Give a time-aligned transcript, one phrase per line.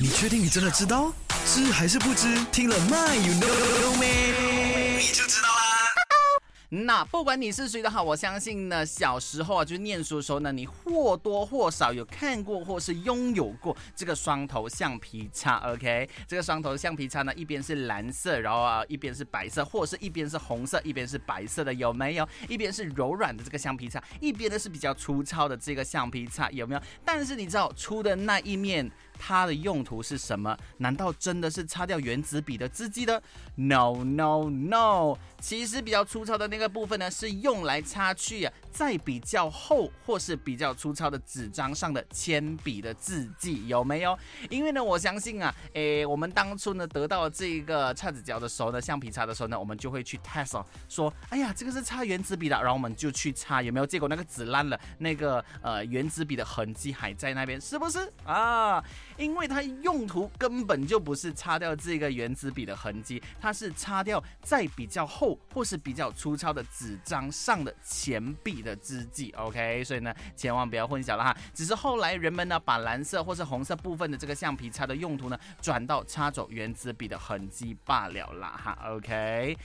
[0.00, 1.12] 你确定你真的知道？
[1.44, 2.28] 知还是不知？
[2.52, 4.96] 听了 My you know 没？
[4.96, 5.58] 你就知道啦。
[6.68, 15.56] 那不管你是谁的好，我相信呢，小时候啊，就念书的时候呢，你或多或少有看过或是拥有过这个双头橡皮擦。
[15.72, 22.28] OK，这个双头橡皮擦呢，一边是蓝色，然后啊，一边是白色，或者是一边是红色，一边是白色的，有没有？
[22.48, 26.80] 一边是柔软的这个橡皮擦，一边呢是比较粗糙的这个橡皮擦，有没有？
[27.04, 28.88] 但是你知道粗的那一面？
[29.18, 30.56] 它的用途是什么？
[30.78, 33.20] 难道真的是擦掉原子笔的字迹的
[33.56, 44.16] ？No No No，其实比较粗糙的那个部分呢，是用来擦去啊，在比较厚或是比较粗糙的纸张上的铅笔的字迹，有没有？
[44.48, 53.88] 因为呢，我相信啊，诶，我们当初呢得到这一个擦纸胶的时候呢，橡皮擦的时候呢，我们就会去 test 哦说，哎呀，这个是擦原子笔的，然后我们就去擦，有没有？
[53.88, 58.84] 结果那个纸烂了，那个呃原子笔的痕迹还在那边，是不是啊？
[59.18, 69.34] 因为它用途根本就不是擦掉这个原子笔的痕迹，它是擦掉在比较厚或是比较粗糙的纸张上的钱币的字迹。
[69.36, 71.36] OK，所以呢，千万不要混淆了哈。
[71.52, 78.78] 只是后来人们呢，把蓝色或是红色部分的这个橡皮擦的用途呢，转到擦走原子笔的痕迹罢了啦哈。
[78.86, 79.58] OK，